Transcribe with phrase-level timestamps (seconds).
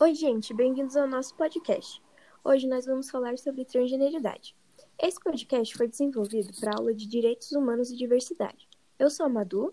[0.00, 2.02] Oi, gente, bem-vindos ao nosso podcast.
[2.42, 4.52] Hoje nós vamos falar sobre transgeneridade.
[5.00, 8.68] Esse podcast foi desenvolvido para a aula de Direitos Humanos e Diversidade.
[8.98, 9.72] Eu sou a Madu.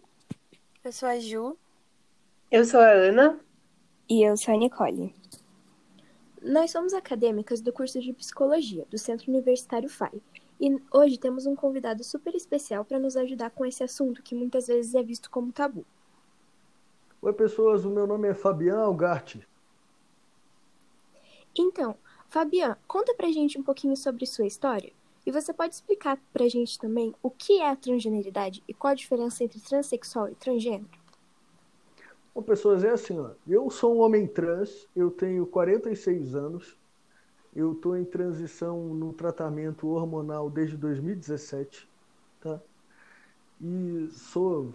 [0.83, 1.57] Eu sou a Ju.
[2.51, 3.39] Eu sou a Ana.
[4.07, 5.11] E eu sou a Nicole.
[6.39, 10.21] Nós somos acadêmicas do curso de Psicologia do Centro Universitário FAI.
[10.59, 14.67] E hoje temos um convidado super especial para nos ajudar com esse assunto que muitas
[14.67, 15.83] vezes é visto como tabu.
[17.23, 19.49] Oi, pessoas, o meu nome é Fabian Algarte.
[21.57, 21.95] Então,
[22.29, 24.93] Fabian, conta pra gente um pouquinho sobre sua história.
[25.25, 28.95] E você pode explicar pra gente também o que é a transgeneridade e qual a
[28.95, 30.89] diferença entre transexual e transgênero?
[32.33, 33.31] Bom, pessoas, é assim, ó.
[33.45, 36.77] Eu sou um homem trans, eu tenho 46 anos,
[37.53, 41.87] eu estou em transição no tratamento hormonal desde 2017,
[42.39, 42.59] tá?
[43.61, 44.73] E sou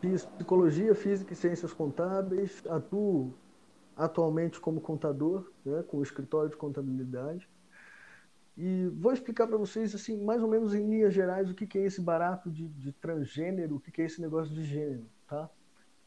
[0.00, 3.32] fiz psicologia, física e ciências contábeis, atuo
[3.96, 7.48] atualmente como contador, né, com o escritório de contabilidade.
[8.56, 11.78] E vou explicar para vocês, assim, mais ou menos em linhas gerais, o que, que
[11.78, 15.50] é esse barato de, de, transgênero, o que, que é esse negócio de gênero, tá?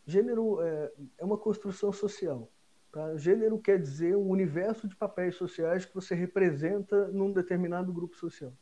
[0.06, 2.50] Gênero é, é uma construção social.
[2.92, 3.18] Tá?
[3.18, 8.54] Gênero quer dizer um universo de papéis sociais que você representa num determinado grupo social.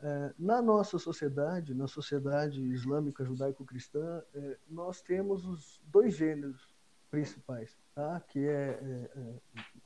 [0.00, 6.74] É, na nossa sociedade, na sociedade islâmica judaico-cristã, é, nós temos os dois gêneros
[7.10, 8.22] principais, tá?
[8.28, 9.34] que é, é, é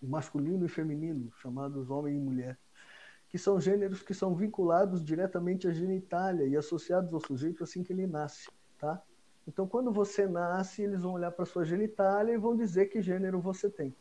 [0.02, 2.58] masculino e feminino, chamados homem e mulher,
[3.30, 7.90] que são gêneros que são vinculados diretamente à genitália e associados ao sujeito assim que
[7.90, 8.50] ele nasce.
[8.78, 9.00] Tá?
[9.48, 13.40] Então, quando você nasce, eles vão olhar para sua genitália e vão dizer que gênero
[13.40, 13.94] você tem.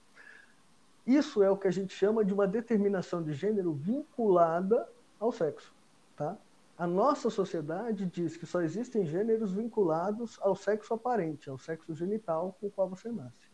[1.08, 5.74] Isso é o que a gente chama de uma determinação de gênero vinculada ao sexo.
[6.18, 6.38] Tá?
[6.78, 12.58] A nossa sociedade diz que só existem gêneros vinculados ao sexo aparente, ao sexo genital
[12.60, 13.51] com o qual você nasce.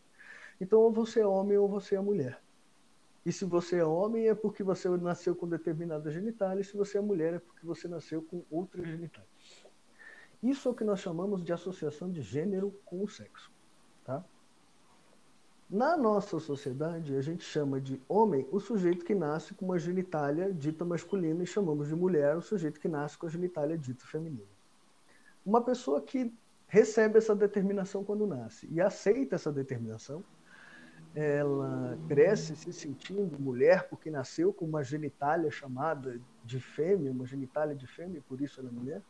[0.60, 2.40] Então, ou você é homem ou você é mulher.
[3.24, 6.98] E se você é homem, é porque você nasceu com determinada genitália, e se você
[6.98, 9.28] é mulher, é porque você nasceu com outra genitália.
[10.42, 13.52] Isso é o que nós chamamos de associação de gênero com o sexo.
[14.04, 14.24] Tá?
[15.68, 20.50] Na nossa sociedade, a gente chama de homem o sujeito que nasce com uma genitália
[20.50, 24.48] dita masculina e chamamos de mulher o sujeito que nasce com a genitália dita feminina.
[25.44, 26.32] Uma pessoa que
[26.66, 30.24] recebe essa determinação quando nasce e aceita essa determinação,
[31.18, 37.74] ela cresce se sentindo mulher porque nasceu com uma genitália chamada de fêmea, uma genitália
[37.74, 39.02] de fêmea, por isso ela é mulher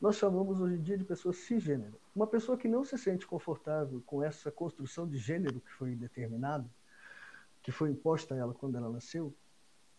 [0.00, 1.98] nós chamamos hoje em dia de pessoa cisgênero.
[2.14, 6.68] Uma pessoa que não se sente confortável com essa construção de gênero que foi determinada,
[7.62, 9.34] que foi imposta a ela quando ela nasceu,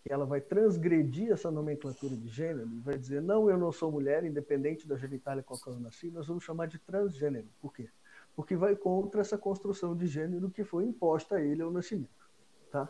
[0.08, 4.24] ela vai transgredir essa nomenclatura de gênero e vai dizer, não, eu não sou mulher,
[4.24, 7.48] independente da genitália com a qual eu nasci, nós vamos chamar de transgênero.
[7.60, 7.90] Por quê?
[8.40, 12.32] Porque vai contra essa construção de gênero que foi imposta a ele ao nascimento.
[12.72, 12.88] Tá?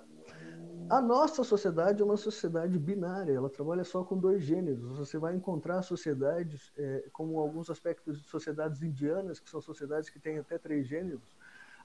[0.87, 4.95] A nossa sociedade é uma sociedade binária, ela trabalha só com dois gêneros.
[4.95, 10.19] Você vai encontrar sociedades, é, como alguns aspectos de sociedades indianas, que são sociedades que
[10.19, 11.35] têm até três gêneros,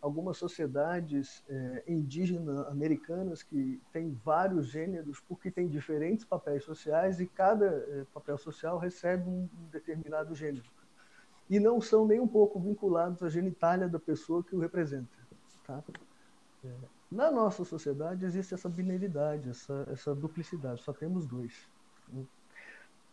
[0.02, 7.26] algumas sociedades é, indígenas americanas que têm vários gêneros, porque têm diferentes papéis sociais e
[7.26, 10.66] cada é, papel social recebe um, um determinado gênero.
[11.48, 15.08] E não são nem um pouco vinculados à genitália da pessoa que o representa.
[15.66, 15.82] Tá?
[16.64, 16.68] É.
[17.10, 21.68] Na nossa sociedade existe essa binaridade, essa, essa duplicidade, só temos dois.
[22.12, 22.24] Né?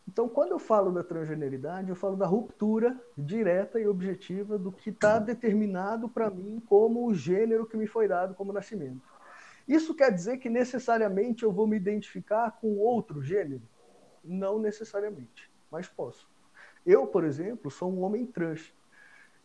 [0.08, 4.90] Então, quando eu falo da transgeneridade, eu falo da ruptura direta e objetiva do que
[4.90, 9.02] está determinado para mim como o gênero que me foi dado como nascimento.
[9.68, 13.62] Isso quer dizer que necessariamente eu vou me identificar com outro gênero?
[14.24, 16.31] Não necessariamente, mas posso.
[16.86, 18.74] Eu, por exemplo, sou um homem trans.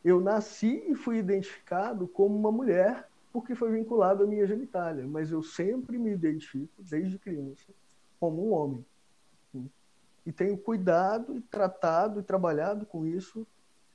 [0.04, 5.30] Eu nasci e fui identificado como uma mulher porque foi vinculado à minha genitália, mas
[5.30, 7.66] eu sempre me identifico, desde criança,
[8.18, 8.84] como um homem.
[10.24, 13.46] E tenho cuidado, e tratado e trabalhado com isso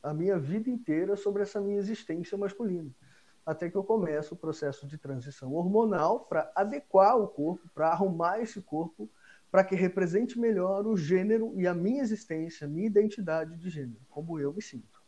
[0.03, 2.90] a minha vida inteira sobre essa minha existência masculina.
[3.44, 8.39] Até que eu começo o processo de transição hormonal para adequar o corpo, para arrumar
[8.39, 9.10] esse corpo,
[9.51, 14.39] para que represente melhor o gênero e a minha existência, minha identidade de gênero, como
[14.39, 15.01] eu me sinto.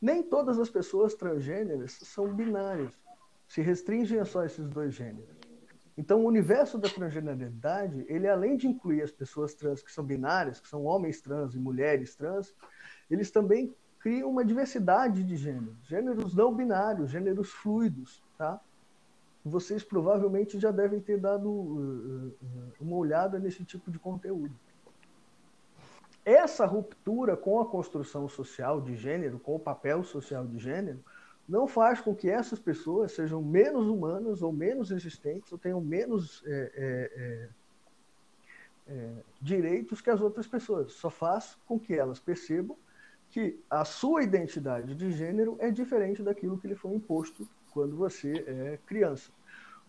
[0.00, 2.96] Nem todas as pessoas transgêneras são binárias
[3.48, 5.36] se restringem a só esses dois gêneros.
[5.96, 10.60] Então, o universo da transgeneridade, ele além de incluir as pessoas trans que são binárias,
[10.60, 12.54] que são homens trans e mulheres trans,
[13.10, 18.60] eles também criam uma diversidade de gêneros, gêneros não binários, gêneros fluidos, tá?
[19.48, 24.54] Vocês provavelmente já devem ter dado uh, uh, uma olhada nesse tipo de conteúdo.
[26.24, 31.02] Essa ruptura com a construção social de gênero, com o papel social de gênero,
[31.48, 36.42] não faz com que essas pessoas sejam menos humanas ou menos existentes ou tenham menos
[36.44, 37.48] é, é,
[38.88, 40.92] é, direitos que as outras pessoas.
[40.92, 42.76] Só faz com que elas percebam
[43.30, 48.44] que a sua identidade de gênero é diferente daquilo que lhe foi imposto quando você
[48.46, 49.30] é criança.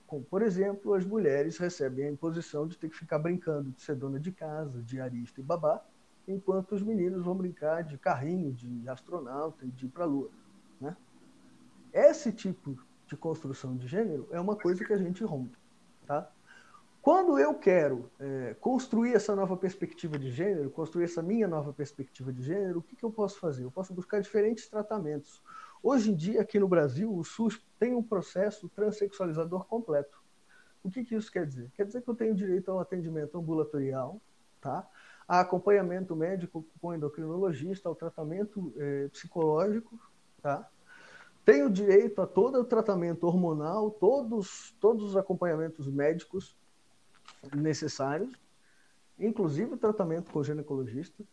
[0.10, 3.94] Como, por exemplo, as mulheres recebem a imposição de ter que ficar brincando de ser
[3.94, 5.86] dona de casa, diarista e babá,
[6.28, 10.32] enquanto os meninos vão brincar de carrinho, de astronauta e de ir para a lua.
[10.82, 10.98] Né?
[11.94, 12.76] Esse tipo
[13.06, 15.56] de construção de gênero é uma coisa que a gente rompe.
[16.08, 16.28] Tá?
[17.04, 22.34] Quando eu quero é, construir essa nova perspectiva de gênero, construir essa minha nova perspectiva
[22.34, 23.64] de gênero, o que, que eu posso fazer?
[23.64, 25.40] Eu posso buscar diferentes tratamentos.
[25.82, 30.22] Hoje em dia, aqui no Brasil, o SUS tem um processo transexualizador completo.
[30.84, 31.72] O que, que isso quer dizer?
[31.76, 34.22] Quer dizer que eu tenho direito ao atendimento ambulatorial,
[34.62, 34.88] tá?
[35.30, 40.00] a acompanhamento médico com endocrinologista, ao tratamento é, psicológico,
[40.42, 40.68] tá?
[41.46, 46.58] Tenho direito a todo o tratamento hormonal, todos, todos os acompanhamentos médicos
[47.56, 48.36] necessários,
[49.20, 51.24] inclusive o tratamento com ginecologista,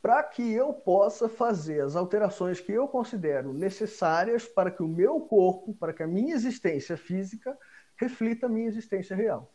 [0.00, 5.20] para que eu possa fazer as alterações que eu considero necessárias para que o meu
[5.20, 7.58] corpo, para que a minha existência física
[7.96, 9.52] reflita a minha existência real,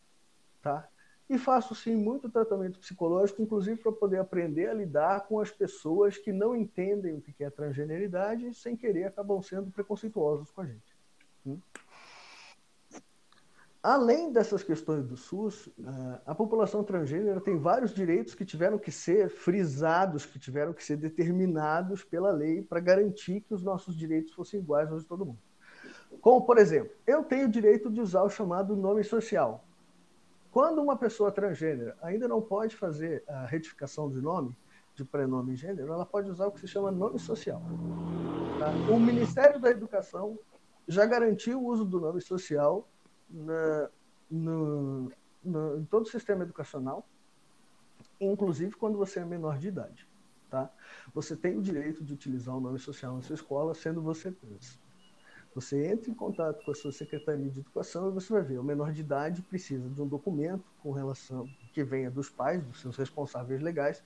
[0.61, 0.87] tá?
[1.29, 6.17] E faço sim muito tratamento psicológico, inclusive para poder aprender a lidar com as pessoas
[6.17, 10.65] que não entendem o que é transgeneridade e, sem querer, acabam sendo preconceituosos com a
[10.65, 10.93] gente.
[11.45, 11.57] Hum?
[13.83, 18.91] Além dessas questões do SUS, eh, a população transgênera tem vários direitos que tiveram que
[18.91, 24.33] ser frisados, que tiveram que ser determinados pela lei para garantir que os nossos direitos
[24.33, 25.39] fossem iguais aos de todo mundo.
[26.21, 29.65] Como, por exemplo, eu tenho o direito de usar o chamado nome social.
[30.51, 34.55] Quando uma pessoa transgênera ainda não pode fazer a retificação de nome,
[34.93, 37.59] de prenome e gênero, ela pode usar o que se chama nome social.
[38.59, 38.69] Tá?
[38.93, 40.37] O Ministério da Educação
[40.87, 42.87] já garantiu o uso do nome social
[43.31, 43.89] na,
[44.29, 45.11] no,
[45.43, 47.05] no, em todo o sistema educacional,
[48.19, 50.07] inclusive quando você é menor de idade.
[50.49, 50.69] Tá?
[51.13, 54.79] Você tem o direito de utilizar o nome social na sua escola, sendo você trans.
[55.53, 58.63] Você entra em contato com a sua secretaria de educação e você vai ver, o
[58.63, 62.95] menor de idade precisa de um documento com relação que venha dos pais, dos seus
[62.95, 64.03] responsáveis legais,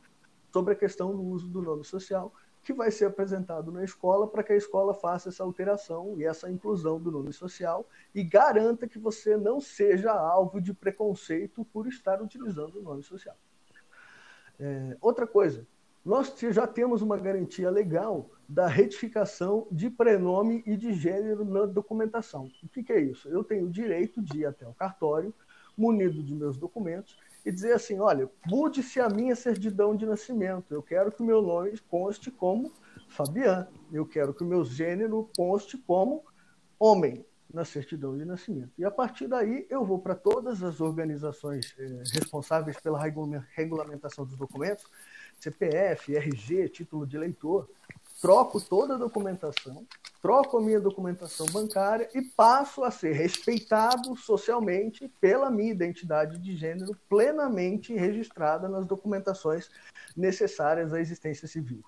[0.52, 2.34] sobre a questão do uso do nome social,
[2.66, 6.50] que vai ser apresentado na escola para que a escola faça essa alteração e essa
[6.50, 12.24] inclusão do nome social e garanta que você não seja alvo de preconceito por estar
[12.24, 13.38] utilizando o nome social.
[14.60, 15.68] É, outra coisa,
[16.04, 22.50] nós já temos uma garantia legal da retificação de prenome e de gênero na documentação.
[22.64, 23.30] O que, que é isso?
[23.30, 25.32] Eu tenho o direito de ir até o cartório,
[25.78, 27.16] munido de meus documentos,
[27.46, 30.74] e dizer assim: olha, mude-se a minha certidão de nascimento.
[30.74, 32.72] Eu quero que o meu nome conste como
[33.08, 33.68] Fabian.
[33.92, 36.24] Eu quero que o meu gênero conste como
[36.80, 38.72] homem na certidão de nascimento.
[38.78, 43.00] E a partir daí eu vou para todas as organizações eh, responsáveis pela
[43.56, 44.86] regulamentação dos documentos
[45.40, 47.70] CPF, RG, título de eleitor,
[48.22, 49.86] troco toda a documentação,
[50.26, 56.56] troco a minha documentação bancária e passo a ser respeitado socialmente pela minha identidade de
[56.56, 59.70] gênero plenamente registrada nas documentações
[60.18, 61.84] necessárias à existência civil.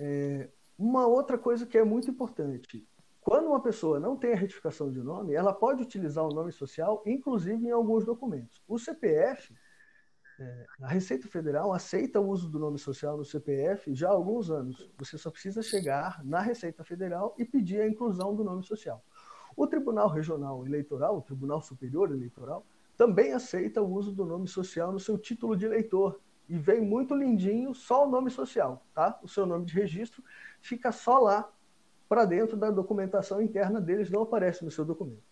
[0.00, 2.84] É, uma outra coisa que é muito importante,
[3.20, 7.04] quando uma pessoa não tem a retificação de nome, ela pode utilizar o nome social,
[7.06, 8.60] inclusive em alguns documentos.
[8.66, 9.54] O CPF
[10.40, 14.50] é, a Receita Federal aceita o uso do nome social no CPF já há alguns
[14.50, 14.88] anos.
[14.96, 19.02] Você só precisa chegar na Receita Federal e pedir a inclusão do nome social.
[19.56, 22.64] O Tribunal Regional Eleitoral, o Tribunal Superior Eleitoral,
[22.96, 26.20] também aceita o uso do nome social no seu título de eleitor.
[26.48, 29.18] E vem muito lindinho só o nome social, tá?
[29.22, 30.22] O seu nome de registro
[30.60, 31.50] fica só lá
[32.08, 35.27] para dentro da documentação interna deles, não aparece no seu documento.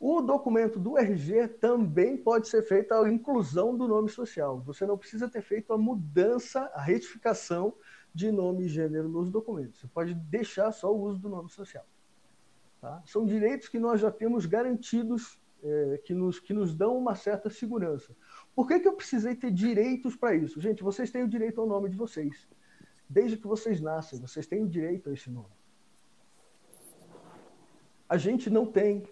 [0.00, 4.60] O documento do RG também pode ser feita a inclusão do nome social.
[4.60, 7.74] Você não precisa ter feito a mudança, a retificação
[8.14, 9.80] de nome e gênero nos documentos.
[9.80, 11.84] Você pode deixar só o uso do nome social.
[12.80, 13.02] Tá?
[13.06, 17.50] São direitos que nós já temos garantidos, é, que, nos, que nos dão uma certa
[17.50, 18.14] segurança.
[18.54, 20.60] Por que, que eu precisei ter direitos para isso?
[20.60, 22.48] Gente, vocês têm o direito ao nome de vocês.
[23.08, 25.58] Desde que vocês nascem, vocês têm o direito a esse nome.
[28.08, 29.04] A gente não tem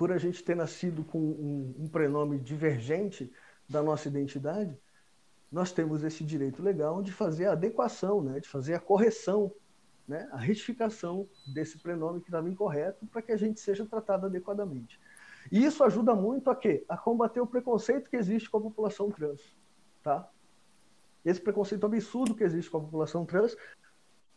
[0.00, 3.30] por a gente ter nascido com um, um prenome divergente
[3.68, 4.74] da nossa identidade,
[5.52, 9.52] nós temos esse direito legal de fazer a adequação, né, de fazer a correção,
[10.08, 14.98] né, a retificação desse prenome que estava incorreto para que a gente seja tratado adequadamente.
[15.52, 16.82] E isso ajuda muito a quê?
[16.88, 19.54] A combater o preconceito que existe com a população trans,
[20.02, 20.26] tá?
[21.22, 23.54] Esse preconceito absurdo que existe com a população trans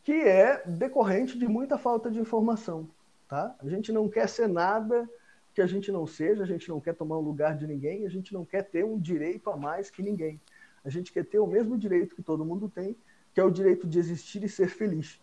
[0.04, 2.90] que é decorrente de muita falta de informação.
[3.30, 3.56] Tá?
[3.60, 5.10] A gente não quer ser nada
[5.54, 8.10] que a gente não seja, a gente não quer tomar o lugar de ninguém, a
[8.10, 10.42] gente não quer ter um direito a mais que ninguém.
[10.84, 12.98] A gente quer ter o mesmo direito que todo mundo tem,
[13.34, 15.22] que é o direito de existir e ser feliz.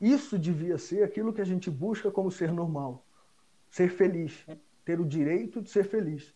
[0.00, 3.04] Isso devia ser aquilo que a gente busca como ser normal.
[3.70, 4.46] Ser feliz,
[4.84, 6.34] ter o direito de ser feliz.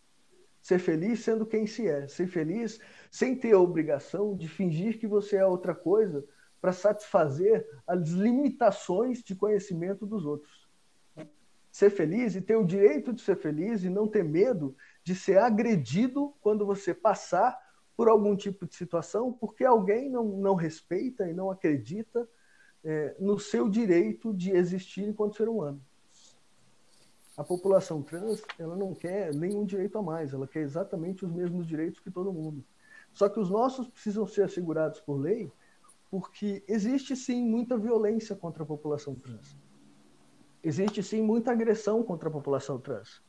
[0.63, 2.81] Ser feliz sendo quem se é, ser feliz
[3.11, 6.25] sem ter a obrigação de fingir que você é outra coisa
[6.61, 10.60] para satisfazer as limitações de conhecimento dos outros.
[11.71, 15.39] Ser feliz e ter o direito de ser feliz e não ter medo de ser
[15.39, 17.59] agredido quando você passar
[17.97, 22.29] por algum tipo de situação, porque alguém não, não respeita e não acredita
[22.83, 25.81] é, no seu direito de existir enquanto ser humano.
[27.37, 31.67] A população trans ela não quer nenhum direito a mais, ela quer exatamente os mesmos
[31.67, 32.65] direitos que todo mundo.
[33.12, 35.50] Só que os nossos precisam ser assegurados por lei
[36.11, 39.57] porque existe sim muita violência contra a população trans.
[40.62, 43.23] Existe sim muita agressão contra a população trans.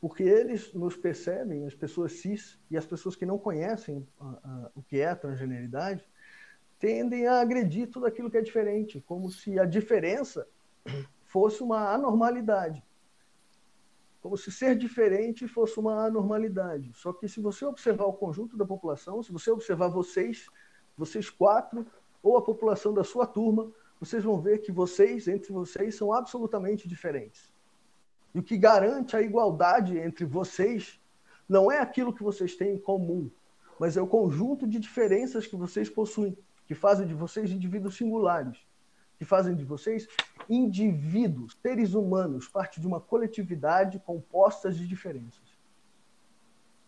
[0.00, 4.06] Porque eles nos percebem, as pessoas cis e as pessoas que não conhecem
[4.74, 6.02] o que é a transgeneridade,
[6.78, 10.48] tendem a agredir tudo aquilo que é diferente, como se a diferença
[11.26, 12.82] fosse uma anormalidade.
[14.22, 16.92] Como se ser diferente fosse uma anormalidade.
[16.94, 20.46] Só que se você observar o conjunto da população, se você observar vocês,
[20.96, 21.86] vocês quatro,
[22.22, 23.70] ou a população da sua turma,
[24.00, 27.52] vocês vão ver que vocês, entre vocês, são absolutamente diferentes.
[28.34, 30.98] E o que garante a igualdade entre vocês
[31.46, 33.30] não é aquilo que vocês têm em comum,
[33.78, 38.58] mas é o conjunto de diferenças que vocês possuem, que fazem de vocês indivíduos singulares,
[39.18, 40.06] que fazem de vocês
[40.48, 45.50] indivíduos, seres humanos, parte de uma coletividade composta de diferenças.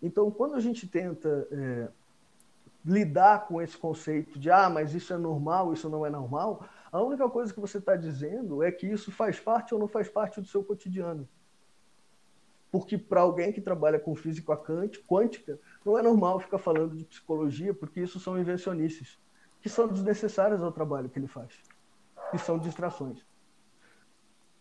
[0.00, 1.88] Então, quando a gente tenta é,
[2.84, 7.02] lidar com esse conceito de ah, mas isso é normal, isso não é normal, a
[7.02, 10.42] única coisa que você está dizendo é que isso faz parte ou não faz parte
[10.42, 11.26] do seu cotidiano.
[12.70, 14.54] Porque para alguém que trabalha com física
[15.08, 19.18] quântica, não é normal ficar falando de psicologia, porque isso são invencionices,
[19.62, 21.58] que são desnecessárias ao trabalho que ele faz,
[22.30, 23.24] que são distrações.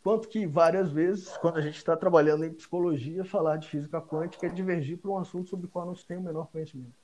[0.02, 4.48] Quanto que várias vezes, quando a gente está trabalhando em psicologia, falar de física quântica
[4.48, 6.96] é divergir para um assunto sobre o qual não se tem o menor conhecimento.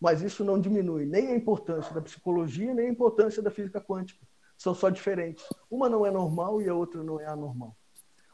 [0.00, 4.24] Mas isso não diminui nem a importância da psicologia, nem a importância da física quântica.
[4.56, 5.44] São só diferentes.
[5.70, 7.76] Uma não é normal e a outra não é anormal.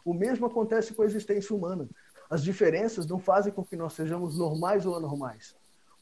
[0.05, 1.88] O mesmo acontece com a existência humana.
[2.29, 5.55] As diferenças não fazem com que nós sejamos normais ou anormais.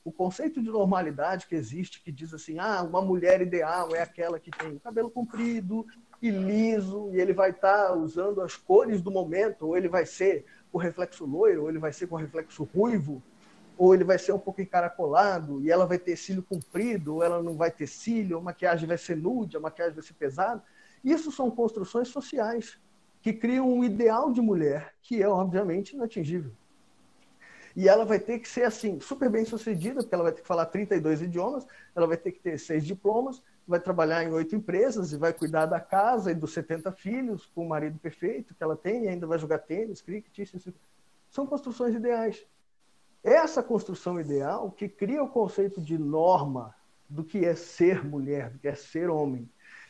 [0.02, 4.40] O conceito de normalidade que existe, que diz assim, ah, uma mulher ideal é aquela
[4.40, 5.86] que tem cabelo comprido
[6.22, 10.06] e liso, e ele vai estar tá usando as cores do momento, ou ele vai
[10.06, 13.22] ser com reflexo loiro, ou ele vai ser com reflexo ruivo,
[13.80, 17.42] ou ele vai ser um pouco encaracolado e ela vai ter cílio comprido, ou ela
[17.42, 20.62] não vai ter cílio, a maquiagem vai ser nude, a maquiagem vai ser pesada.
[21.02, 22.78] Isso são construções sociais
[23.22, 26.52] que criam um ideal de mulher que é, obviamente, inatingível.
[27.74, 30.46] E ela vai ter que ser, assim, super bem sucedida, porque ela vai ter que
[30.46, 35.10] falar 32 idiomas, ela vai ter que ter seis diplomas, vai trabalhar em oito empresas
[35.14, 38.76] e vai cuidar da casa e dos 70 filhos com o marido perfeito que ela
[38.76, 40.74] tem e ainda vai jogar tênis, cricket, isso, isso.
[41.30, 42.46] São construções ideais
[43.22, 46.74] essa construção ideal que cria o conceito de norma
[47.08, 49.48] do que é ser mulher, do que é ser homem.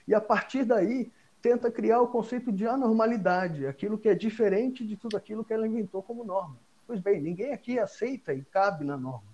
[0.08, 4.96] E a partir daí tenta criar o conceito de anormalidade, aquilo que é diferente de
[4.96, 6.56] tudo aquilo que ela inventou como norma.
[6.86, 9.30] Pois bem, ninguém aqui aceita e cabe na norma.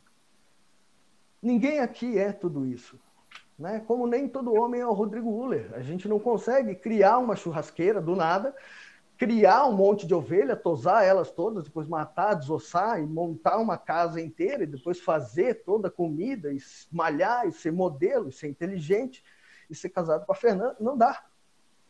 [1.43, 2.99] Ninguém aqui é tudo isso.
[3.59, 3.81] Né?
[3.87, 5.71] Como nem todo homem é o Rodrigo Uller.
[5.75, 8.55] A gente não consegue criar uma churrasqueira do nada
[9.17, 14.21] criar um monte de ovelha, tosar elas todas, depois matar, desossar e montar uma casa
[14.21, 16.59] inteira e depois fazer toda a comida e
[16.93, 19.25] malhar e ser modelo e ser inteligente
[19.71, 21.25] e ser casado com a Fernanda, não dá.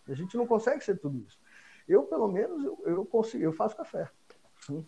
[0.08, 1.38] A gente não consegue ser tudo isso.
[1.88, 4.08] Eu, pelo menos, eu, eu consigo, eu faço café.
[4.70, 4.84] Hum.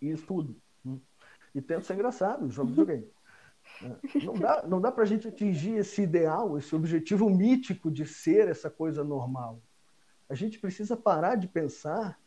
[0.00, 0.56] E estudo.
[0.84, 1.00] Hum.
[1.54, 3.10] E tento ser engraçado, jogo videogame.
[3.82, 4.24] É.
[4.24, 8.48] Não dá, não dá para a gente atingir esse ideal, esse objetivo mítico de ser
[8.48, 9.60] essa coisa normal.
[10.28, 12.18] A gente precisa parar de pensar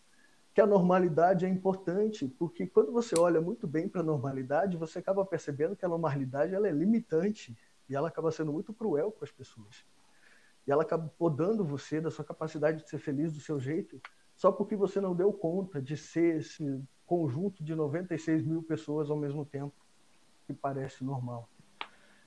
[0.53, 4.99] que a normalidade é importante, porque quando você olha muito bem para a normalidade, você
[4.99, 9.23] acaba percebendo que a normalidade ela é limitante e ela acaba sendo muito cruel com
[9.23, 9.85] as pessoas.
[10.65, 14.01] E ela acaba podando você da sua capacidade de ser feliz do seu jeito,
[14.35, 19.17] só porque você não deu conta de ser esse conjunto de 96 mil pessoas ao
[19.17, 19.73] mesmo tempo,
[20.45, 21.49] que parece normal.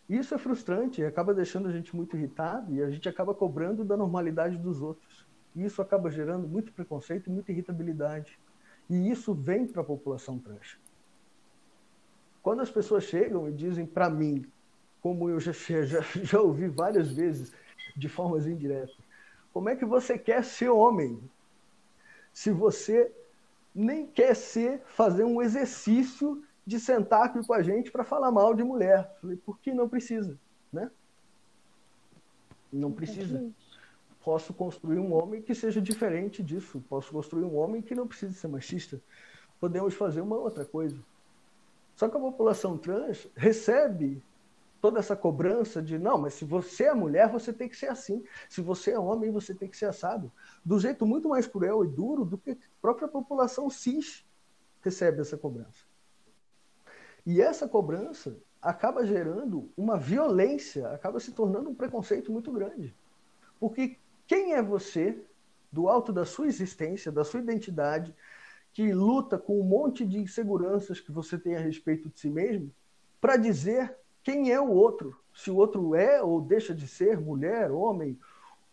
[0.08, 3.96] Isso é frustrante acaba deixando a gente muito irritado e a gente acaba cobrando da
[3.96, 5.26] normalidade dos outros.
[5.54, 8.38] E isso acaba gerando muito preconceito e muita irritabilidade.
[8.88, 10.78] E isso vem para a população trans.
[12.42, 14.44] Quando as pessoas chegam e dizem para mim
[15.00, 17.52] como eu já, já, já ouvi várias vezes,
[17.96, 18.96] de formas indiretas.
[19.52, 21.20] Como é que você quer ser homem
[22.32, 23.12] se você
[23.74, 28.54] nem quer ser, fazer um exercício de sentar aqui com a gente para falar mal
[28.54, 29.14] de mulher?
[29.20, 30.38] Falei, por que não precisa,
[30.72, 30.90] né?
[32.72, 33.50] Não precisa.
[34.24, 36.82] Posso construir um homem que seja diferente disso.
[36.88, 39.00] Posso construir um homem que não precise ser machista.
[39.58, 40.96] Podemos fazer uma outra coisa.
[41.96, 44.22] Só que a população trans recebe
[44.80, 48.24] toda essa cobrança de não, mas se você é mulher, você tem que ser assim.
[48.48, 50.30] Se você é homem, você tem que ser assado.
[50.64, 54.24] Do jeito muito mais cruel e duro do que a própria população cis
[54.82, 55.84] recebe essa cobrança.
[57.24, 62.94] E essa cobrança acaba gerando uma violência, acaba se tornando um preconceito muito grande.
[63.60, 65.18] Porque quem é você,
[65.70, 68.14] do alto da sua existência, da sua identidade,
[68.72, 72.72] que luta com um monte de inseguranças que você tem a respeito de si mesmo,
[73.20, 77.70] para dizer quem é o outro, se o outro é ou deixa de ser mulher,
[77.70, 78.18] homem,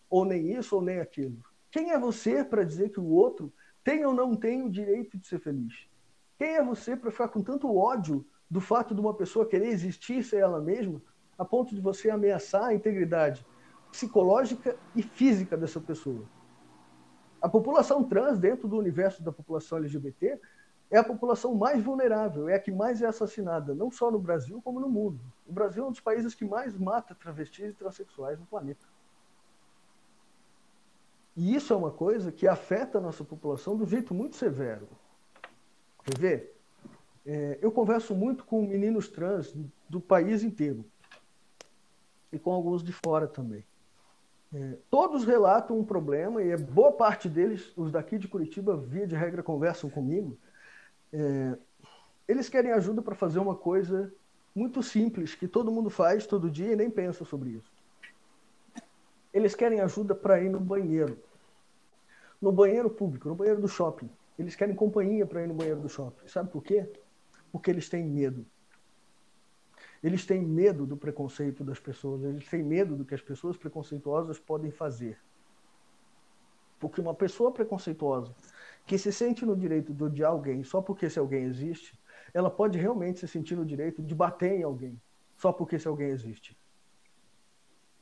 [0.10, 1.38] ou nem isso ou nem aquilo.
[1.72, 3.52] Quem é você para dizer que o outro
[3.84, 5.88] tem ou não tem o direito de ser feliz?
[6.38, 10.24] Quem é você para ficar com tanto ódio do fato de uma pessoa querer existir
[10.24, 11.02] ser ela mesma,
[11.38, 13.46] a ponto de você ameaçar a integridade
[13.92, 16.24] psicológica e física dessa pessoa?
[17.42, 20.40] A população trans, dentro do universo da população LGBT,
[20.92, 24.62] é a população mais vulnerável, é a que mais é assassinada, não só no Brasil,
[24.62, 25.20] como no mundo.
[25.48, 28.88] O Brasil é um dos países que mais mata travestis e transexuais no planeta.
[31.38, 34.90] E isso é uma coisa que afeta a nossa população de um jeito muito severo.
[36.04, 36.56] Quer ver?
[37.26, 39.56] É, eu converso muito com meninos trans
[39.88, 40.84] do país inteiro
[42.32, 43.64] e com alguns de fora também.
[44.54, 49.16] É, todos relatam um problema e boa parte deles, os daqui de Curitiba, via de
[49.16, 50.38] regra, conversam comigo
[51.12, 51.58] é,
[52.28, 54.14] eles querem ajuda para fazer uma coisa
[54.54, 57.72] muito simples, que todo mundo faz todo dia e nem pensa sobre isso.
[59.34, 61.18] Eles querem ajuda para ir no banheiro.
[62.42, 64.10] No banheiro público, no banheiro do shopping.
[64.38, 66.28] Eles querem companhia para ir no banheiro do shopping.
[66.28, 66.90] Sabe por quê?
[67.52, 68.46] Porque eles têm medo.
[70.04, 74.40] Eles têm medo do preconceito das pessoas, eles têm medo do que as pessoas preconceituosas
[74.40, 75.18] podem fazer.
[76.80, 78.34] Porque uma pessoa preconceituosa
[78.86, 82.00] que se sente no direito de odiar alguém só porque esse alguém existe,
[82.34, 85.00] ela pode realmente se sentir no direito de bater em alguém
[85.36, 86.58] só porque esse alguém existe.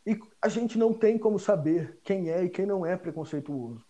[0.05, 3.85] E a gente não tem como saber quem é e quem não é preconceituoso.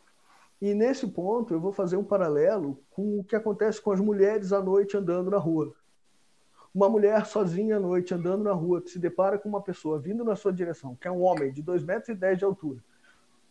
[0.60, 4.52] E nesse ponto eu vou fazer um paralelo com o que acontece com as mulheres
[4.52, 5.76] à noite andando na rua.
[6.78, 10.24] Uma mulher sozinha à noite andando na rua que se depara com uma pessoa vindo
[10.24, 12.78] na sua direção, que é um homem de 2,10 metros e dez de altura,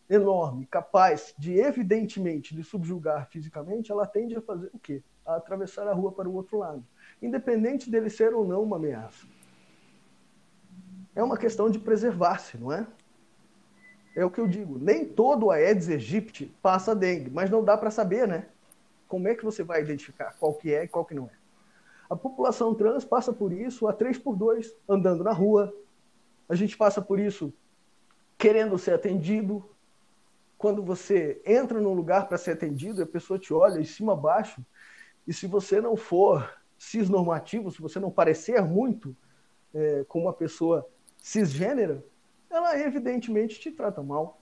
[0.09, 5.03] enorme, capaz de evidentemente de subjugar fisicamente, ela tende a fazer o quê?
[5.25, 6.87] A atravessar a rua para o outro lado,
[7.21, 9.27] independente dele ser ou não uma ameaça.
[11.13, 12.87] É uma questão de preservar-se, não é?
[14.15, 14.79] É o que eu digo.
[14.79, 18.47] Nem todo Aedes aegypti passa dengue, mas não dá para saber, né?
[19.09, 21.36] Como é que você vai identificar qual que é e qual que não é?
[22.09, 25.75] A população trans passa por isso a três por dois, andando na rua.
[26.49, 27.53] A gente passa por isso
[28.39, 29.65] querendo ser atendido,
[30.59, 34.17] quando você entra num lugar para ser atendido, a pessoa te olha de cima a
[34.17, 34.65] baixo,
[35.27, 39.17] e se você não for cisnormativo, se você não parecer muito
[39.75, 40.87] é, com uma pessoa
[41.19, 42.05] cisgênera,
[42.49, 44.41] ela evidentemente te trata mal.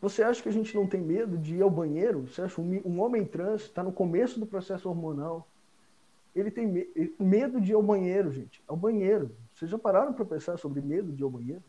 [0.00, 2.26] Você acha que a gente não tem medo de ir ao banheiro?
[2.26, 5.46] Você acha um, um homem trans está no começo do processo hormonal?
[6.34, 8.62] Ele tem me medo de ir ao banheiro, gente.
[8.66, 9.34] Ao banheiro.
[9.54, 11.62] Vocês já pararam para pensar sobre medo de ir ao banheiro?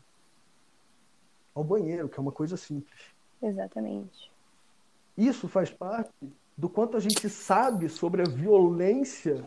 [1.54, 3.00] ao banheiro, que é uma coisa simples.
[3.42, 4.30] Exatamente.
[5.16, 6.12] Isso faz parte
[6.56, 9.46] do quanto a gente sabe sobre a violência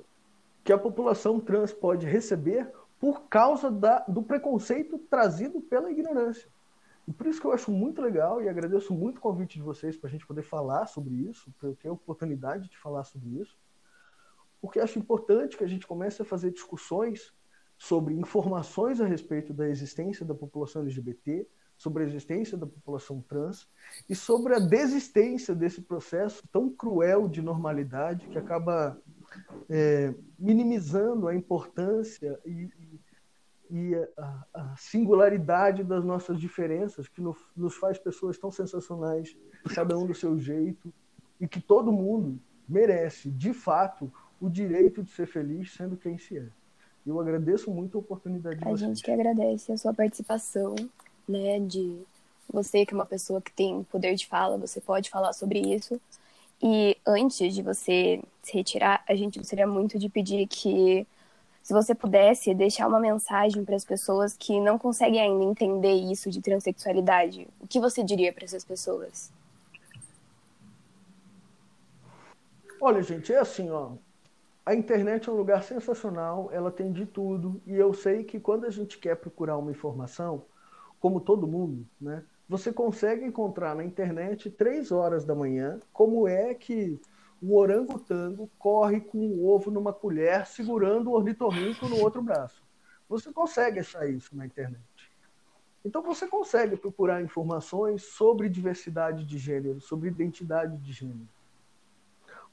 [0.63, 6.49] que a população trans pode receber por causa da, do preconceito trazido pela ignorância.
[7.07, 9.95] E por isso que eu acho muito legal e agradeço muito o convite de vocês
[9.95, 13.29] para a gente poder falar sobre isso, para eu ter a oportunidade de falar sobre
[13.39, 13.55] isso,
[14.65, 17.31] porque acho importante que a gente comece a fazer discussões
[17.77, 21.47] sobre informações a respeito da existência da população LGBT,
[21.77, 23.69] sobre a existência da população trans
[24.09, 28.99] e sobre a desistência desse processo tão cruel de normalidade que acaba
[29.69, 32.67] é, minimizando a importância e,
[33.69, 39.37] e a, a, singularidade das nossas diferenças, que no, nos faz pessoas tão sensacionais,
[39.75, 40.91] cada um do seu jeito,
[41.39, 46.37] e que todo mundo merece, de fato, o direito de ser feliz sendo quem se
[46.37, 46.45] é.
[47.05, 48.79] Eu agradeço muito a oportunidade de A vocês.
[48.79, 50.75] gente que agradece a sua participação
[51.27, 51.59] né?
[51.59, 51.97] De
[52.51, 55.99] você que é uma pessoa que tem poder de fala, você pode falar sobre isso.
[56.61, 61.05] E antes de você se retirar, a gente gostaria muito de pedir que
[61.63, 66.29] Se você pudesse deixar uma mensagem para as pessoas que não conseguem ainda entender isso
[66.29, 69.31] de transexualidade, o que você diria para essas pessoas?
[72.79, 73.93] Olha, gente, é assim, ó.
[74.65, 78.65] A internet é um lugar sensacional, ela tem de tudo, e eu sei que quando
[78.65, 80.45] a gente quer procurar uma informação,
[80.99, 82.23] como todo mundo, né?
[82.49, 86.99] Você consegue encontrar na internet três horas da manhã como é que
[87.39, 92.63] o orangotango corre com o ovo numa colher segurando o ornitorrinco no outro braço.
[93.07, 94.81] Você consegue achar isso na internet.
[95.83, 101.34] Então você consegue procurar informações sobre diversidade de gênero, sobre identidade de gênero.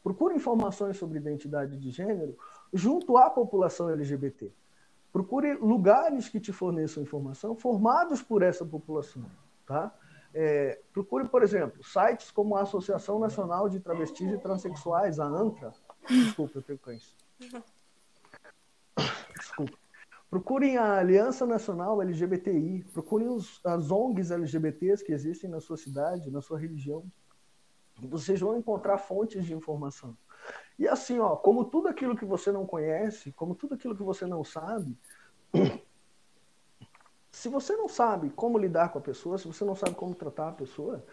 [0.03, 2.37] Procure informações sobre identidade de gênero
[2.73, 4.51] junto à população LGBT.
[5.13, 9.25] Procure lugares que te forneçam informação formados por essa população.
[9.67, 9.95] Tá?
[10.35, 15.73] É, procure, por exemplo, sites como a Associação Nacional de Travestis e Transsexuais, a ANTRA.
[16.09, 17.15] Desculpa, eu tenho cães.
[19.37, 19.79] Desculpa.
[20.31, 26.31] Procurem a Aliança Nacional LGBTI, procurem os, as ONGs LGBTs que existem na sua cidade,
[26.31, 27.05] na sua religião.
[28.09, 30.17] Vocês vão encontrar fontes de informação.
[30.79, 34.27] E assim, ó, como tudo aquilo que você não conhece, como tudo aquilo que você
[34.27, 34.99] não sabe,
[37.31, 40.49] se você não sabe como lidar com a pessoa, se você não sabe como tratar
[40.49, 41.05] a pessoa,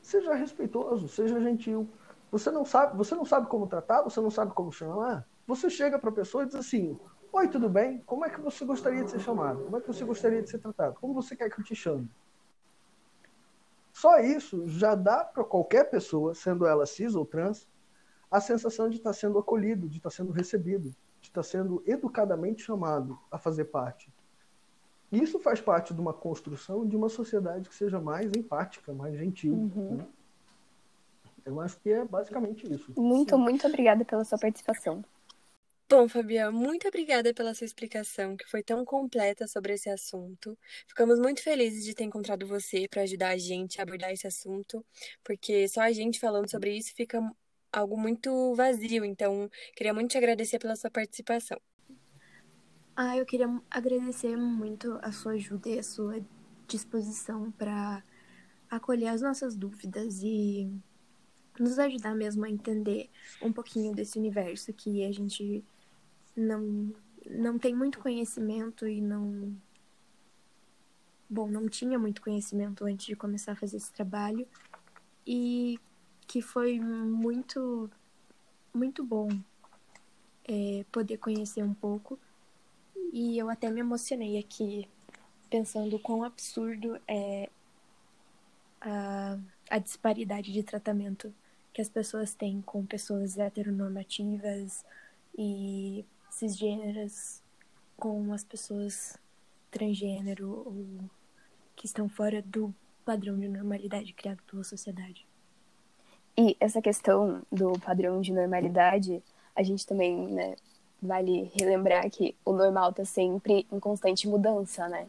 [0.00, 1.88] seja respeitoso, seja gentil.
[2.30, 5.98] Você não sabe, você não sabe como tratar, você não sabe como chamar, você chega
[5.98, 6.98] para a pessoa e diz assim:
[7.32, 7.98] Oi, tudo bem?
[8.00, 9.64] Como é que você gostaria de ser chamado?
[9.64, 10.96] Como é que você gostaria de ser tratado?
[11.00, 12.10] Como você quer que eu te chame?
[14.02, 17.68] Só isso já dá para qualquer pessoa, sendo ela cis ou trans,
[18.28, 23.16] a sensação de estar sendo acolhido, de estar sendo recebido, de estar sendo educadamente chamado
[23.30, 24.12] a fazer parte.
[25.12, 29.52] Isso faz parte de uma construção de uma sociedade que seja mais empática, mais gentil.
[29.52, 29.94] Uhum.
[29.98, 30.06] Né?
[31.44, 32.92] Eu acho que é basicamente isso.
[32.96, 35.04] Muito, muito obrigada pela sua participação.
[35.92, 40.58] Bom, Fabiana, muito obrigada pela sua explicação, que foi tão completa sobre esse assunto.
[40.88, 44.82] Ficamos muito felizes de ter encontrado você para ajudar a gente a abordar esse assunto,
[45.22, 47.20] porque só a gente falando sobre isso fica
[47.70, 49.04] algo muito vazio.
[49.04, 51.60] Então, queria muito te agradecer pela sua participação.
[52.96, 56.24] Ah, eu queria agradecer muito a sua ajuda e a sua
[56.66, 58.02] disposição para
[58.70, 60.72] acolher as nossas dúvidas e
[61.60, 63.10] nos ajudar mesmo a entender
[63.42, 65.62] um pouquinho desse universo que a gente
[66.36, 69.56] não não tem muito conhecimento e não
[71.30, 74.46] bom, não tinha muito conhecimento antes de começar a fazer esse trabalho
[75.26, 75.78] e
[76.26, 77.90] que foi muito
[78.74, 79.28] muito bom
[80.44, 82.18] é, poder conhecer um pouco
[83.12, 84.88] e eu até me emocionei aqui,
[85.50, 87.50] pensando quão absurdo é
[88.80, 89.38] a,
[89.70, 91.32] a disparidade de tratamento
[91.74, 94.84] que as pessoas têm com pessoas heteronormativas
[95.36, 97.42] e cisgêneras
[97.96, 99.16] com as pessoas
[99.70, 101.10] transgênero ou
[101.76, 105.26] que estão fora do padrão de normalidade criado pela sociedade.
[106.36, 109.22] E essa questão do padrão de normalidade,
[109.54, 110.56] a gente também né,
[111.00, 115.06] vale relembrar que o normal está sempre em constante mudança, né?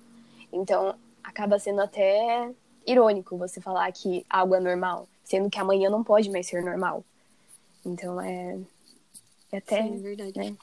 [0.52, 2.52] Então, acaba sendo até
[2.86, 7.04] irônico você falar que algo é normal, sendo que amanhã não pode mais ser normal.
[7.86, 8.60] Então, é,
[9.52, 9.84] é até.
[9.84, 10.38] Sim, verdade.
[10.38, 10.58] Né?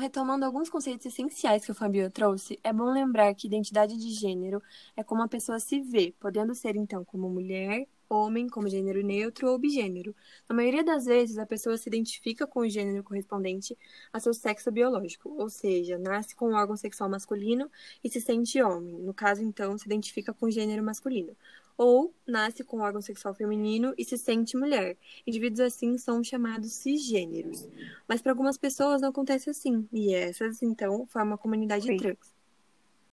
[0.00, 4.62] Retomando alguns conceitos essenciais que o Fabio trouxe, é bom lembrar que identidade de gênero
[4.96, 9.50] é como a pessoa se vê, podendo ser então como mulher, homem como gênero neutro
[9.50, 10.16] ou bigênero.
[10.48, 13.76] Na maioria das vezes, a pessoa se identifica com o gênero correspondente
[14.10, 17.70] a seu sexo biológico, ou seja, nasce com o órgão sexual masculino
[18.02, 18.96] e se sente homem.
[19.02, 21.36] No caso, então, se identifica com o gênero masculino.
[21.82, 24.98] Ou nasce com órgão sexual feminino e se sente mulher.
[25.26, 27.66] Indivíduos assim são chamados cisgêneros.
[28.06, 31.96] Mas para algumas pessoas não acontece assim, e essas, então, formam a comunidade Sim.
[31.96, 32.34] trans.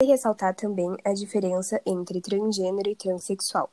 [0.00, 3.70] E ressaltar também a diferença entre transgênero e transexual.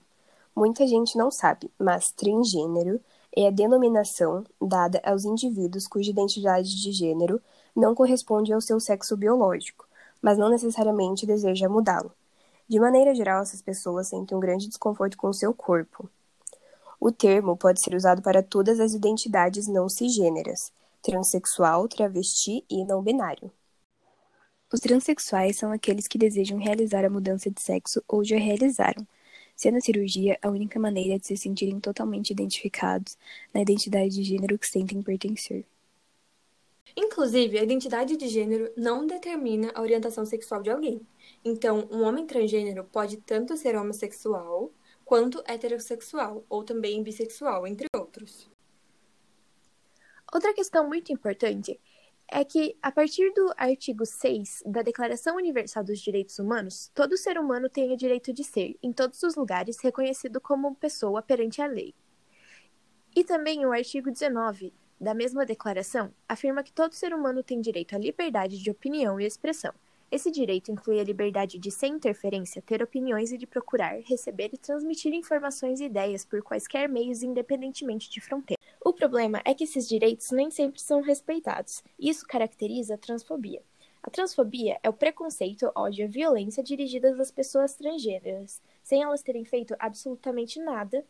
[0.54, 3.00] Muita gente não sabe, mas transgênero
[3.34, 7.42] é a denominação dada aos indivíduos cuja identidade de gênero
[7.74, 9.88] não corresponde ao seu sexo biológico,
[10.22, 12.12] mas não necessariamente deseja mudá-lo.
[12.72, 16.10] De maneira geral, essas pessoas sentem um grande desconforto com o seu corpo.
[17.02, 23.04] O termo pode ser usado para todas as identidades não cisgêneras, transexual, travesti e não
[23.04, 23.52] binário.
[24.72, 29.06] Os transexuais são aqueles que desejam realizar a mudança de sexo ou já realizaram,
[29.54, 33.18] sendo a cirurgia a única maneira de se sentirem totalmente identificados
[33.54, 35.66] na identidade de gênero que sentem pertencer.
[36.96, 41.02] Inclusive, a identidade de gênero não determina a orientação sexual de alguém.
[41.44, 44.72] Então, um homem transgênero pode tanto ser homossexual
[45.06, 48.50] quanto heterossexual, ou também bissexual, entre outros.
[50.34, 51.80] Outra questão muito importante
[52.30, 57.38] é que, a partir do artigo 6 da Declaração Universal dos Direitos Humanos, todo ser
[57.38, 61.68] humano tem o direito de ser, em todos os lugares, reconhecido como pessoa perante a
[61.68, 61.94] lei.
[63.14, 67.96] E também o artigo 19 da mesma declaração afirma que todo ser humano tem direito
[67.96, 69.74] à liberdade de opinião e expressão.
[70.12, 74.58] Esse direito inclui a liberdade de, sem interferência, ter opiniões e de procurar, receber e
[74.58, 78.64] transmitir informações e ideias por quaisquer meios, independentemente de fronteiras.
[78.80, 81.84] O problema é que esses direitos nem sempre são respeitados.
[81.98, 83.64] Isso caracteriza a transfobia.
[84.04, 89.46] A transfobia é o preconceito, ódio e violência dirigidas às pessoas transgêneras, sem elas terem
[89.46, 91.04] feito absolutamente nada,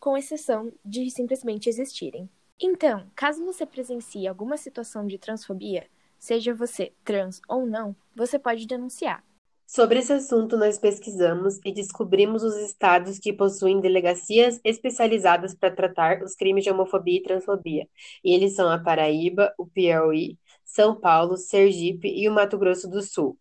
[0.00, 2.30] com exceção de simplesmente existirem.
[2.60, 5.86] Então, caso você presencie alguma situação de transfobia,
[6.18, 9.22] seja você trans ou não, você pode denunciar.
[9.64, 16.22] Sobre esse assunto, nós pesquisamos e descobrimos os estados que possuem delegacias especializadas para tratar
[16.22, 17.86] os crimes de homofobia e transfobia.
[18.24, 23.02] E eles são a Paraíba, o Piauí, São Paulo, Sergipe e o Mato Grosso do
[23.02, 23.38] Sul.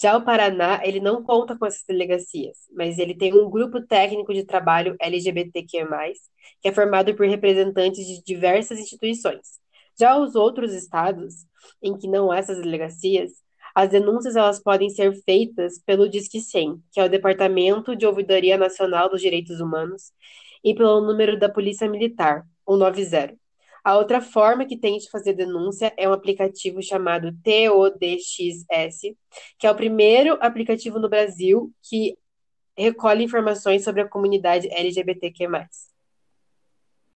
[0.00, 4.34] Já o Paraná, ele não conta com essas delegacias, mas ele tem um grupo técnico
[4.34, 5.86] de trabalho LGBTQ+,
[6.60, 9.58] que é formado por representantes de diversas instituições.
[9.98, 11.46] Já os outros estados,
[11.82, 13.32] em que não há essas delegacias,
[13.74, 18.58] as denúncias elas podem ser feitas pelo Disque 100, que é o Departamento de Ouvidoria
[18.58, 20.12] Nacional dos Direitos Humanos,
[20.62, 23.34] e pelo número da Polícia Militar, o 90.
[23.86, 29.14] A outra forma que tem de fazer denúncia é um aplicativo chamado TODXS,
[29.56, 32.18] que é o primeiro aplicativo no Brasil que
[32.76, 35.46] recolhe informações sobre a comunidade LGBTQ+.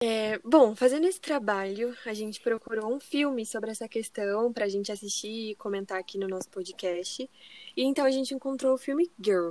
[0.03, 4.69] É, bom, fazendo esse trabalho, a gente procurou um filme sobre essa questão para a
[4.69, 7.31] gente assistir e comentar aqui no nosso podcast.
[7.77, 9.51] E então a gente encontrou o filme Girl,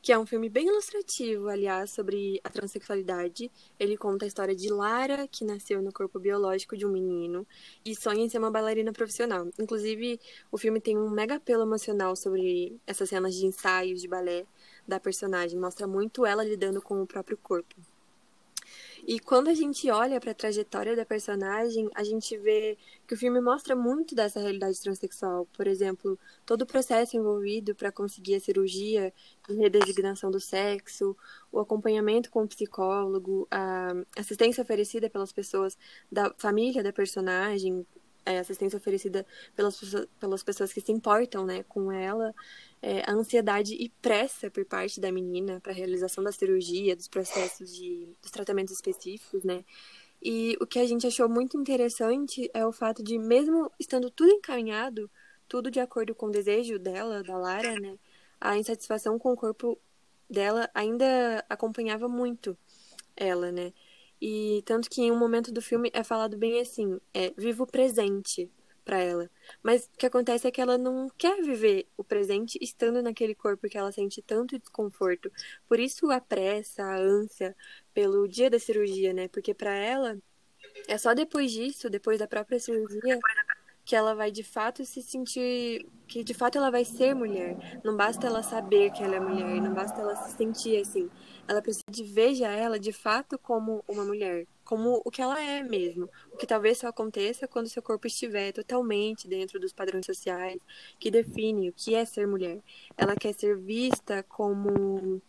[0.00, 3.50] que é um filme bem ilustrativo, aliás, sobre a transexualidade.
[3.78, 7.46] Ele conta a história de Lara, que nasceu no corpo biológico de um menino
[7.84, 9.48] e sonha em ser uma bailarina profissional.
[9.58, 14.46] Inclusive, o filme tem um mega apelo emocional sobre essas cenas de ensaios de balé
[14.86, 17.74] da personagem, mostra muito ela lidando com o próprio corpo.
[19.06, 23.16] E quando a gente olha para a trajetória da personagem, a gente vê que o
[23.18, 25.46] filme mostra muito dessa realidade transexual.
[25.52, 29.12] Por exemplo, todo o processo envolvido para conseguir a cirurgia
[29.46, 31.14] de redesignação do sexo,
[31.52, 35.76] o acompanhamento com o psicólogo, a assistência oferecida pelas pessoas
[36.10, 37.86] da família da personagem,
[38.24, 39.80] a assistência oferecida pelas,
[40.18, 42.34] pelas pessoas que se importam né, com ela
[42.80, 47.08] é, a ansiedade e pressa por parte da menina para a realização da cirurgia, dos
[47.08, 49.64] processos de dos tratamentos específicos, né?
[50.22, 54.30] E o que a gente achou muito interessante é o fato de, mesmo estando tudo
[54.30, 55.10] encaminhado,
[55.46, 57.98] tudo de acordo com o desejo dela, da Lara, né?
[58.40, 59.78] A insatisfação com o corpo
[60.28, 62.56] dela ainda acompanhava muito
[63.16, 63.72] ela, né?
[64.26, 67.66] E tanto que em um momento do filme é falado bem assim, é viva o
[67.66, 68.50] presente,
[68.82, 69.30] para ela.
[69.62, 73.68] Mas o que acontece é que ela não quer viver o presente estando naquele corpo
[73.68, 75.30] que ela sente tanto desconforto.
[75.68, 77.54] Por isso a pressa, a ânsia
[77.92, 79.28] pelo dia da cirurgia, né?
[79.28, 80.16] Porque para ela
[80.88, 83.20] é só depois disso, depois da própria cirurgia,
[83.84, 87.80] que ela vai de fato se sentir que de fato ela vai ser mulher.
[87.84, 91.10] Não basta ela saber que ela é mulher, não basta ela se sentir assim.
[91.46, 95.62] Ela precisa de veja ela de fato como uma mulher, como o que ela é
[95.62, 96.08] mesmo.
[96.32, 100.58] O que talvez só aconteça quando seu corpo estiver totalmente dentro dos padrões sociais
[100.98, 102.60] que definem o que é ser mulher.
[102.96, 105.20] Ela quer ser vista como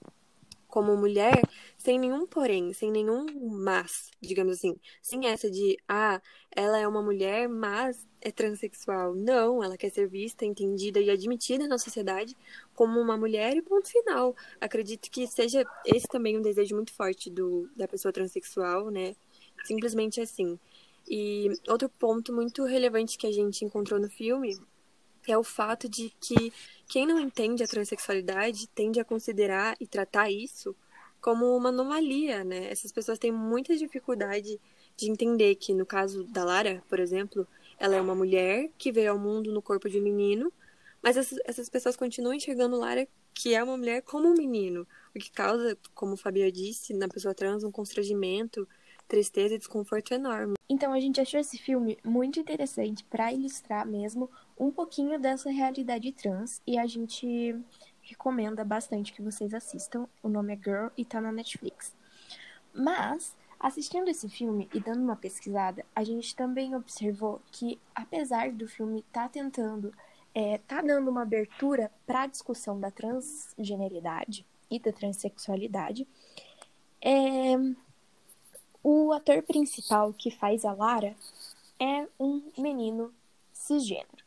[0.75, 1.41] como mulher
[1.77, 4.75] sem nenhum porém, sem nenhum mas, digamos assim.
[5.01, 9.15] Sem essa de, ah, ela é uma mulher, mas é transexual.
[9.15, 12.35] Não, ela quer ser vista, entendida e admitida na sociedade
[12.73, 14.35] como uma mulher e ponto final.
[14.59, 19.15] Acredito que seja esse também um desejo muito forte do, da pessoa transexual, né?
[19.63, 20.59] Simplesmente assim.
[21.07, 24.59] E outro ponto muito relevante que a gente encontrou no filme
[25.25, 26.51] é o fato de que
[26.87, 30.75] quem não entende a transexualidade tende a considerar e tratar isso
[31.19, 32.69] como uma anomalia, né?
[32.69, 34.59] Essas pessoas têm muita dificuldade
[34.95, 37.47] de entender que, no caso da Lara, por exemplo,
[37.79, 40.53] ela é uma mulher que veio ao mundo no corpo de um menino,
[41.01, 45.29] mas essas, pessoas continuam enxergando Lara que é uma mulher como um menino, o que
[45.29, 48.65] causa, como o Fabio disse, na pessoa trans um constrangimento
[49.07, 50.55] tristeza e desconforto enorme.
[50.69, 56.11] Então a gente achou esse filme muito interessante para ilustrar mesmo um pouquinho dessa realidade
[56.11, 57.55] trans e a gente
[58.01, 60.07] recomenda bastante que vocês assistam.
[60.21, 61.93] O nome é Girl e tá na Netflix.
[62.73, 68.67] Mas assistindo esse filme e dando uma pesquisada, a gente também observou que apesar do
[68.67, 69.93] filme tá tentando
[70.33, 76.05] é, tá dando uma abertura para a discussão da transgeneridade e da transexualidade,
[77.01, 77.55] é,
[78.87, 81.15] o ator principal que faz a Lara
[81.79, 83.11] é um menino
[83.51, 84.23] cisgênero.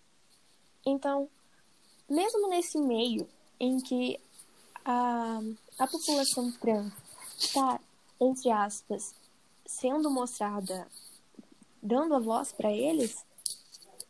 [0.84, 1.28] Então,
[2.10, 3.28] mesmo nesse meio
[3.60, 4.18] em que
[4.84, 5.40] a,
[5.78, 6.92] a população trans
[7.38, 7.78] está,
[8.20, 9.14] entre aspas,
[9.64, 10.88] sendo mostrada,
[11.80, 13.24] dando a voz para eles,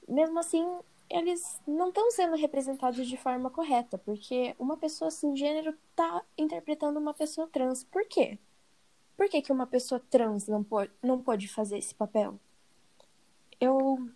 [0.09, 0.67] mesmo assim,
[1.11, 7.13] eles não estão sendo representados de forma correta, porque uma pessoa cisgênero está interpretando uma
[7.13, 7.85] pessoa trans.
[7.85, 8.39] Por quê?
[9.19, 12.39] Por que, que uma pessoa trans não pode, não pode fazer esse papel?
[13.61, 14.09] Eu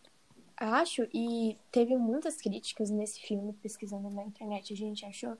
[0.57, 5.37] acho, e teve muitas críticas nesse filme, pesquisando na internet, a gente achou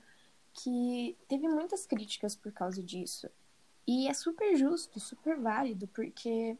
[0.53, 3.29] que teve muitas críticas por causa disso.
[3.87, 6.57] E é super justo, super válido, porque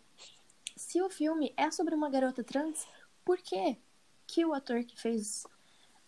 [0.73, 2.87] se o filme é sobre uma garota trans,
[3.25, 3.77] por que
[4.25, 5.45] que o ator que fez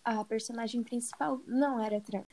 [0.01, 2.24] a personagem principal não era trans?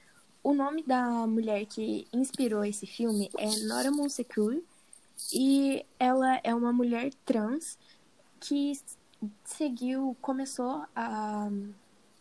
[0.43, 4.61] O nome da mulher que inspirou esse filme é Nora Monsecourt
[5.33, 7.79] e ela é uma mulher trans
[8.41, 8.73] que
[9.45, 11.49] seguiu, começou a,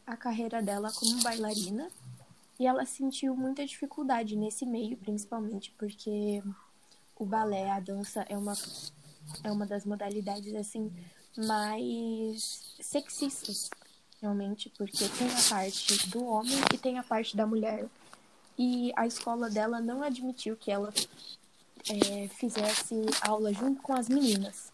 [0.06, 1.90] a carreira dela como bailarina
[2.60, 6.44] e ela sentiu muita dificuldade nesse meio, principalmente porque
[7.16, 8.54] o balé, a dança é uma,
[9.44, 10.94] é uma das modalidades assim
[11.36, 13.68] mais sexistas,
[14.22, 17.90] realmente, porque tem a parte do homem e tem a parte da mulher.
[18.64, 20.94] E a escola dela não admitiu que ela
[21.90, 22.94] é, fizesse
[23.28, 24.72] aula junto com as meninas.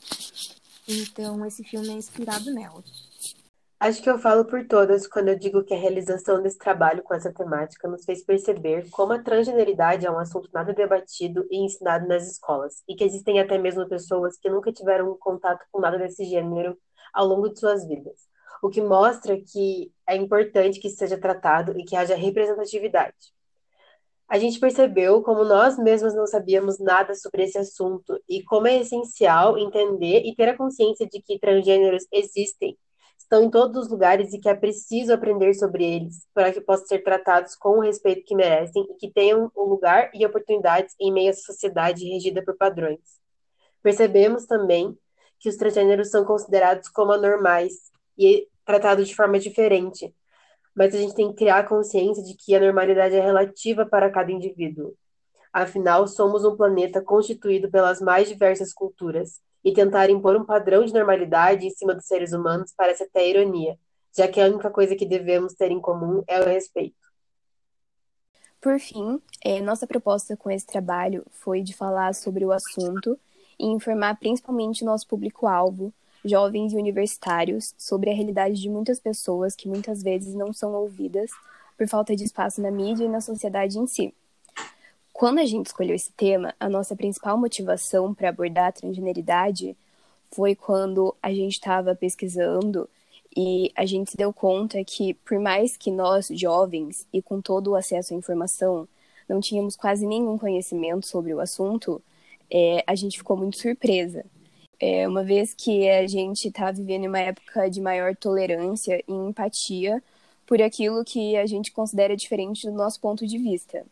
[0.85, 2.83] Então, esse filme é inspirado nela.
[3.79, 7.13] Acho que eu falo por todas quando eu digo que a realização desse trabalho com
[7.13, 12.09] essa temática nos fez perceber como a transgeneridade é um assunto nada debatido e ensinado
[12.09, 16.25] nas escolas, e que existem até mesmo pessoas que nunca tiveram contato com nada desse
[16.25, 16.77] gênero
[17.13, 18.19] ao longo de suas vidas,
[18.61, 23.36] o que mostra que é importante que isso seja tratado e que haja representatividade.
[24.27, 28.81] A gente percebeu como nós mesmos não sabíamos nada sobre esse assunto e como é
[28.81, 32.77] essencial entender e ter a consciência de que transgêneros existem,
[33.17, 36.87] estão em todos os lugares e que é preciso aprender sobre eles para que possam
[36.87, 41.11] ser tratados com o respeito que merecem e que tenham um lugar e oportunidades em
[41.11, 42.99] meio à sociedade regida por padrões.
[43.81, 44.97] Percebemos também
[45.39, 47.73] que os transgêneros são considerados como anormais
[48.17, 50.13] e tratados de forma diferente,
[50.77, 54.11] mas a gente tem que criar a consciência de que a normalidade é relativa para
[54.11, 54.93] cada indivíduo.
[55.51, 60.93] Afinal, somos um planeta constituído pelas mais diversas culturas, e tentar impor um padrão de
[60.93, 63.77] normalidade em cima dos seres humanos parece até ironia,
[64.15, 66.95] já que a única coisa que devemos ter em comum é o respeito.
[68.61, 73.19] Por fim, é, nossa proposta com esse trabalho foi de falar sobre o assunto
[73.59, 75.93] e informar principalmente o nosso público-alvo
[76.27, 81.31] jovens e universitários, sobre a realidade de muitas pessoas que muitas vezes não são ouvidas
[81.77, 84.13] por falta de espaço na mídia e na sociedade em si.
[85.13, 89.75] Quando a gente escolheu esse tema, a nossa principal motivação para abordar a transgeneridade
[90.31, 92.89] foi quando a gente estava pesquisando
[93.35, 97.71] e a gente se deu conta que, por mais que nós, jovens, e com todo
[97.71, 98.87] o acesso à informação,
[99.27, 102.01] não tínhamos quase nenhum conhecimento sobre o assunto,
[102.49, 104.25] é, a gente ficou muito surpresa
[104.79, 110.03] é, uma vez que a gente está vivendo uma época de maior tolerância e empatia
[110.45, 113.85] por aquilo que a gente considera diferente do nosso ponto de vista.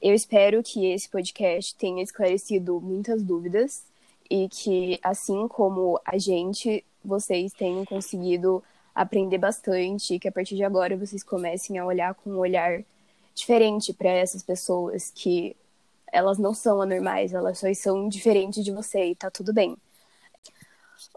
[0.00, 3.84] Eu espero que esse podcast tenha esclarecido muitas dúvidas
[4.30, 8.62] e que, assim como a gente, vocês tenham conseguido
[8.94, 12.82] aprender bastante e que a partir de agora vocês comecem a olhar com um olhar
[13.34, 15.56] diferente para essas pessoas que
[16.12, 19.76] elas não são anormais, elas só são diferentes de você e tá tudo bem.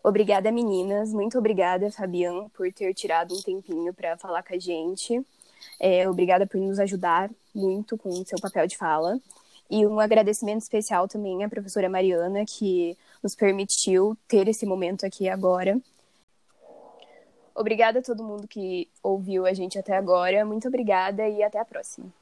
[0.03, 1.11] Obrigada, meninas.
[1.11, 5.21] Muito obrigada, Fabian, por ter tirado um tempinho para falar com a gente.
[5.79, 9.19] É, obrigada por nos ajudar muito com o seu papel de fala.
[9.69, 15.27] E um agradecimento especial também à professora Mariana, que nos permitiu ter esse momento aqui
[15.27, 15.79] agora.
[17.53, 20.45] Obrigada a todo mundo que ouviu a gente até agora.
[20.45, 22.13] Muito obrigada e até a próxima.